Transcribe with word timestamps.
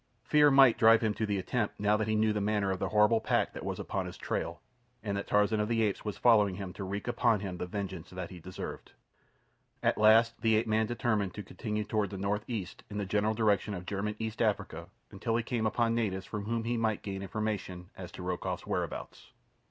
Fear 0.23 0.49
might 0.49 0.79
drive 0.79 1.01
him 1.01 1.13
to 1.13 1.27
the 1.27 1.37
attempt 1.37 1.79
now 1.79 1.95
that 1.95 2.07
he 2.07 2.15
knew 2.15 2.33
the 2.33 2.41
manner 2.41 2.71
of 2.71 2.79
horrible 2.79 3.21
pack 3.21 3.53
that 3.53 3.63
was 3.63 3.77
upon 3.79 4.07
his 4.07 4.17
trail, 4.17 4.59
and 5.03 5.15
that 5.15 5.27
Tarzan 5.27 5.59
of 5.59 5.67
the 5.67 5.83
Apes 5.83 6.03
was 6.03 6.17
following 6.17 6.55
him 6.55 6.73
to 6.73 6.83
wreak 6.83 7.07
upon 7.07 7.41
him 7.41 7.57
the 7.57 7.67
vengeance 7.67 8.09
that 8.09 8.31
he 8.31 8.39
deserved. 8.39 8.93
At 9.83 9.99
last 9.99 10.41
the 10.41 10.55
ape 10.55 10.65
man 10.65 10.87
determined 10.87 11.35
to 11.35 11.43
continue 11.43 11.83
toward 11.83 12.09
the 12.09 12.17
northeast 12.17 12.83
in 12.89 12.97
the 12.97 13.05
general 13.05 13.35
direction 13.35 13.75
of 13.75 13.85
German 13.85 14.15
East 14.17 14.41
Africa 14.41 14.87
until 15.11 15.35
he 15.35 15.43
came 15.43 15.67
upon 15.67 15.93
natives 15.93 16.25
from 16.25 16.45
whom 16.45 16.63
he 16.63 16.77
might 16.77 17.03
gain 17.03 17.21
information 17.21 17.91
as 17.95 18.11
to 18.13 18.23
Rokoff's 18.23 18.65
whereabouts. 18.65 19.33